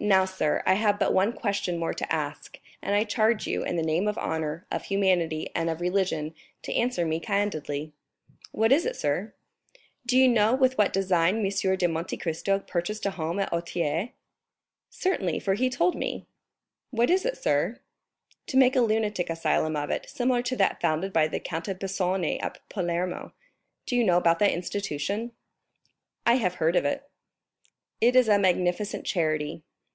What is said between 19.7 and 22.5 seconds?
of it, similar to that founded by the Count of Pisani